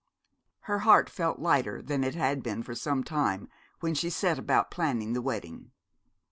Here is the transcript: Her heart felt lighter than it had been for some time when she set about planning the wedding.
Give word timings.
Her 0.61 0.79
heart 0.79 1.11
felt 1.11 1.37
lighter 1.37 1.79
than 1.79 2.03
it 2.03 2.15
had 2.15 2.41
been 2.41 2.63
for 2.63 2.73
some 2.73 3.03
time 3.03 3.47
when 3.81 3.93
she 3.93 4.09
set 4.09 4.39
about 4.39 4.71
planning 4.71 5.13
the 5.13 5.21
wedding. 5.21 5.69